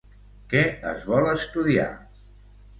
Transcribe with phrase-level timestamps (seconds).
[0.53, 0.63] Què
[0.93, 1.87] es vol estudiar?